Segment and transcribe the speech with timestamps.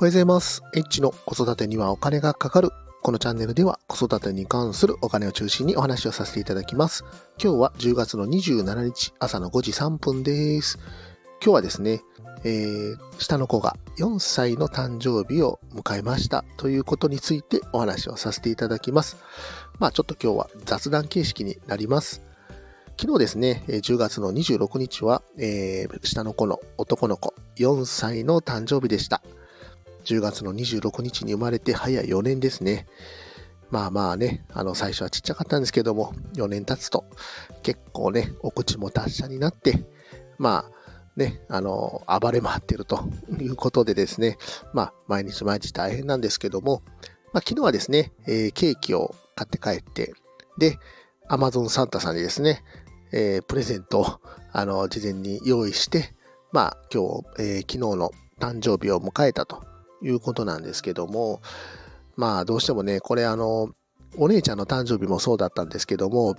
[0.00, 0.62] おはようございます。
[0.76, 2.70] エッチの子育てにはお金がかかる。
[3.02, 7.02] このチャンネルでは子育てに関するお金を中心にお話をさせていただきます。
[7.42, 10.78] 今日は10月の27日朝の5時3分です。
[11.42, 12.02] 今日はですね、
[12.44, 19.16] えー、下の子が4歳の誕生日を迎えましたということについてお話をさせていただきます。
[19.80, 22.22] まあちょっと今日は雑談形式になります。
[23.00, 29.22] 昨日ですね、10月の26日は、えー、下の子の男の子4歳の誕生日でした。
[30.04, 32.86] 10月の26日に生まれて早4年ですね。
[33.70, 37.04] まあまあね、あの最初はちっちゃかったんですけども、4年経つと
[37.62, 39.84] 結構ね、お口も達者になって、
[40.38, 40.78] まあ
[41.18, 43.08] ね、あの、暴れ回ってると
[43.38, 44.38] いうことでですね、
[44.72, 46.82] まあ毎日毎日大変なんですけども、
[47.32, 50.14] まあ昨日はですね、えー、ケーキを買って帰って、
[50.58, 50.78] で、
[51.28, 52.62] アマゾンサンタさんにですね、
[53.12, 54.06] えー、プレゼントを、
[54.52, 56.14] あの、事前に用意して、
[56.52, 59.64] まあ今日、えー、昨日の誕生日を迎えたと
[60.02, 61.40] いうことなんですけども、
[62.16, 63.70] まあどうしてもね、これあの、
[64.16, 66.36] お姉ちゃんの誕生日もそうだったんですけども、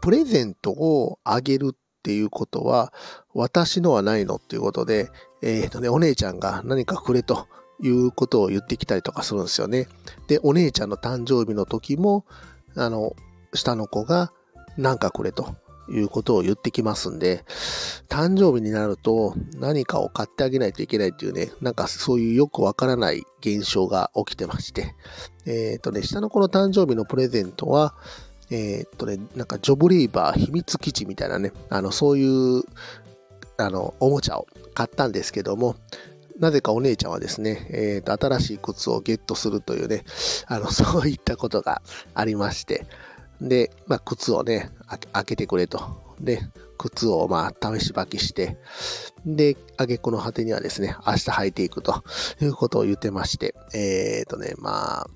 [0.00, 2.92] プレゼントをあげるっていうことは、
[3.34, 5.10] 私のはないのっていうことで、
[5.42, 7.46] えっ、ー、とね、お姉ちゃんが何かくれと
[7.80, 9.88] いうことを言ってきたりとかするんですよね。
[10.26, 12.24] で、お姉ちゃんの誕生日の時も、
[12.76, 13.14] あの、
[13.54, 14.32] 下の子が
[14.76, 15.54] 何かくれと
[15.88, 17.44] いうことを言ってきますんで、
[18.08, 24.94] 誕生日になると何かを買ってあげないといけないっていうね、なんかそういうよくわからない現象が起きてまして、
[25.46, 27.94] えっ、ー、とね、下の子の誕生日のプレゼントは、
[28.50, 32.62] えっ、ー、とね、なんかジョブレイバー秘密基地みたいなね、あの、そういう、
[33.56, 35.76] あの、おもちゃを買ったんですけども、
[36.38, 40.04] なぜかお姉ちゃんはですね、えっ、ー、と、新しい靴をゲットするというね、
[40.46, 41.82] あの、そういったことが
[42.14, 42.86] ありまして、
[43.48, 44.70] で、まあ、靴をね、
[45.12, 46.02] 開けてくれと。
[46.20, 46.40] で、
[46.78, 48.56] 靴をまあ、試し履きして、
[49.26, 52.02] で、あげこの果てにはですね、明日履いていくと
[52.40, 55.06] いうことを言ってまして、えっ、ー、とね、まあ、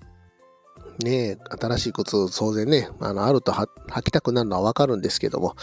[1.04, 3.66] ね新しい靴、当然ね、あの、あると履
[4.04, 5.54] きたくなるのはわかるんですけども、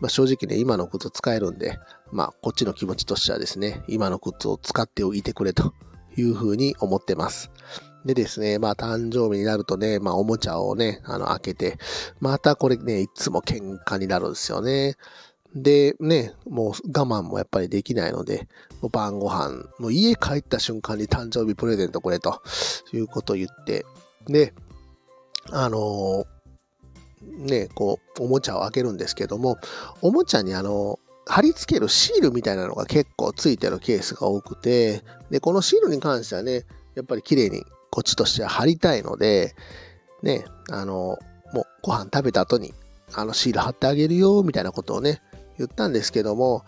[0.00, 1.78] まあ、正直ね、今の靴使えるんで、
[2.12, 5.72] まあ、こっちの気持ちとしてはですね、今の靴を使っておいてくれと
[6.16, 7.50] いうふうに思ってます。
[8.04, 11.78] でですね、まあ誕生日になるとね、まあおもちゃをね、あの開けて、
[12.20, 14.96] またこれね、いつも喧嘩になるんですよね。
[15.54, 18.48] で、ね、もう我慢もやっぱりできないので、
[18.80, 22.40] もう晩ご飯、もう家帰った瞬間に誕生日プレゼントこれと
[22.92, 23.84] いうことを言って、
[24.26, 24.54] で、
[25.50, 29.56] あのー、ね、こう、おもちゃを開けるんですけども、
[30.02, 37.64] おもちゃにあの、貼り付けるシールみたいなのが結構ついてるケースが多くて、で、このシールに関してはね、やっぱり綺麗に
[37.98, 39.56] こっちとしては貼りたいので、
[40.22, 41.18] ね、あの、
[41.52, 42.72] もうご飯食べた後に、
[43.12, 45.20] あのシール貼ってあげるよ、みたいなことをね、
[45.58, 46.64] 言ったんですけども、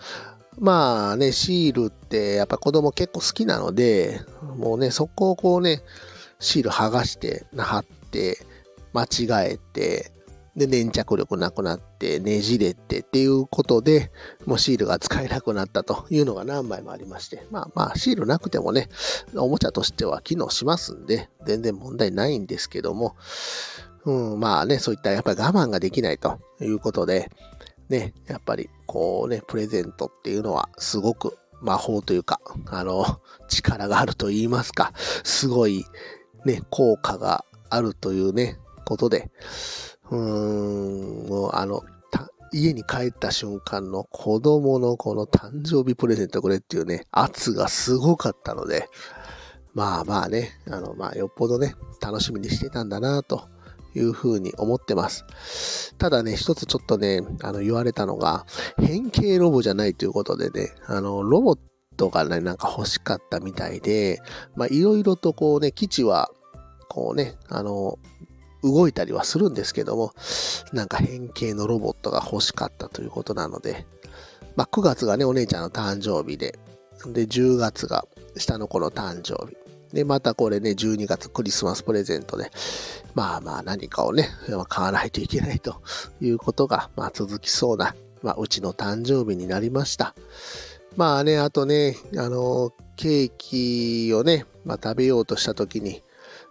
[0.59, 4.21] まあね、シールってやっぱ子供結構好きなので、
[4.57, 5.85] もうね、そこをこうね、
[6.41, 8.37] シール剥がして、貼って、
[8.93, 10.11] 間違えて、
[10.61, 14.13] で、粘着力なくなって、ねじれてっていうことで、
[14.45, 18.89] もうシールが使えなくなったというのが何枚もありまして、まあまあ、シールなくてもね、
[19.35, 23.17] おもちゃとしては機能しますんで、全然問題ないんですけども、
[24.05, 27.31] うん、まあね、そういったやっぱり我慢ができないということで、
[27.89, 33.05] ね、やっぱりこうね、プレゼントっていうのはすごく魔法というか、あの、
[33.49, 34.93] 力があると言いますか、
[35.25, 35.87] すごい
[36.45, 38.59] ね、効果があるというね、
[38.91, 39.31] ことで、
[40.11, 41.83] うーん、もうあの、
[42.53, 48.89] 家に帰った瞬間の子供のこの誕生日プレゼントこれっていうね、圧がすごかったので、
[49.73, 53.49] まあまあね、あの、まあよっぽどね、楽しみにしてたんだなと
[53.95, 55.95] いうふうに思ってます。
[55.97, 58.47] ただね、一つちょっとね、あの言われたのが、
[58.79, 61.59] 変形ロボじゃないということでね、あの、ロボッ
[61.97, 64.21] トがね、なんか欲しかったみたいで、
[64.57, 66.31] まあいろいろとこうね、基地は、
[66.89, 68.01] こうね、あの、
[68.63, 70.13] 動いたりはするんですけども、
[70.73, 73.87] なんか変形のロボットが欲しかったということなので、
[74.57, 76.59] まあ9月がね、お姉ちゃんの誕生日で、
[77.07, 78.07] で、10月が
[78.37, 79.57] 下の子の誕生日。
[79.93, 82.51] で、またこれね、12月クリスマスプレゼントで、
[83.15, 84.29] まあまあ何かをね、
[84.69, 85.83] 買わないといけないと
[86.21, 90.15] いうことが、まあ続きそうな、まあうちの誕生日になりました。
[90.97, 96.03] まあね、あとね、あの、ケーキをね、まあ食べようとした時に、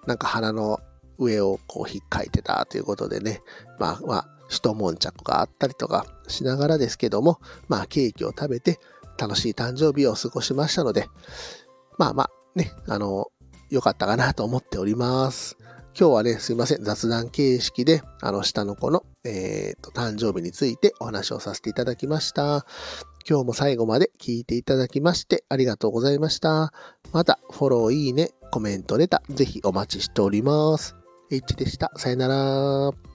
[0.06, 0.80] なんか鼻の
[1.20, 3.42] 上をこう引っかいてたということでね、
[3.78, 8.80] まあまあ、一悶着があったりとかしながらですけども、まあケーキを食べて
[9.18, 11.08] 楽しい誕生日を過ごしましたので、
[11.98, 13.28] まあまあね、あの、
[13.70, 15.58] 良かったかなと思っております。
[16.00, 22.66] 今日はね、すいません、雑談形式で、あの、下の子の、えっ、ー、と、誕生日についてお話をさせていただきました。
[23.30, 26.72] 今日も最後まで聞いていただきましてありがとうございました。
[27.12, 30.99] また、フォロー、いいね、コメント、レター、ぜひお待ちしております。
[31.32, 31.92] H でした。
[31.96, 33.09] さよなら。